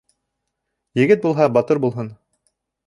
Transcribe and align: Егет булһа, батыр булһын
Егет 1.03 1.21
булһа, 1.27 1.49
батыр 1.59 1.85
булһын 1.87 2.13